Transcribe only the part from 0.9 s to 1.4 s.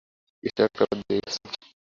দিয়ে গেছ।